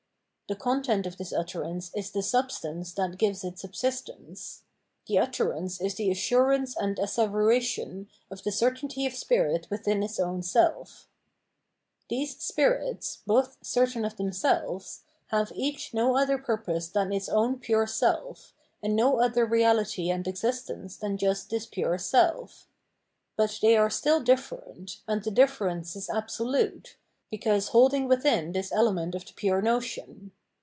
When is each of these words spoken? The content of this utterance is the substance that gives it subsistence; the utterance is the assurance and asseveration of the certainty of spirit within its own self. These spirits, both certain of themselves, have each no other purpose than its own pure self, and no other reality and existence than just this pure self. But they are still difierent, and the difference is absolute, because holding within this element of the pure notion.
The 0.49 0.57
content 0.57 1.05
of 1.05 1.15
this 1.15 1.31
utterance 1.31 1.91
is 1.95 2.11
the 2.11 2.21
substance 2.21 2.91
that 2.95 3.17
gives 3.17 3.45
it 3.45 3.57
subsistence; 3.57 4.63
the 5.07 5.17
utterance 5.17 5.79
is 5.79 5.95
the 5.95 6.11
assurance 6.11 6.75
and 6.75 6.97
asseveration 6.97 8.07
of 8.29 8.43
the 8.43 8.51
certainty 8.51 9.05
of 9.05 9.13
spirit 9.15 9.67
within 9.69 10.03
its 10.03 10.19
own 10.19 10.43
self. 10.43 11.07
These 12.09 12.35
spirits, 12.41 13.19
both 13.25 13.59
certain 13.61 14.03
of 14.03 14.17
themselves, 14.17 15.03
have 15.27 15.53
each 15.55 15.93
no 15.93 16.17
other 16.17 16.37
purpose 16.37 16.89
than 16.89 17.13
its 17.13 17.29
own 17.29 17.57
pure 17.59 17.87
self, 17.87 18.53
and 18.83 18.93
no 18.93 19.21
other 19.21 19.45
reality 19.45 20.09
and 20.09 20.27
existence 20.27 20.97
than 20.97 21.15
just 21.15 21.49
this 21.49 21.65
pure 21.65 21.97
self. 21.97 22.67
But 23.37 23.57
they 23.61 23.77
are 23.77 23.89
still 23.89 24.21
difierent, 24.21 24.97
and 25.07 25.23
the 25.23 25.31
difference 25.31 25.95
is 25.95 26.09
absolute, 26.09 26.97
because 27.29 27.69
holding 27.69 28.05
within 28.09 28.51
this 28.51 28.73
element 28.73 29.15
of 29.15 29.25
the 29.25 29.31
pure 29.31 29.61
notion. 29.61 30.33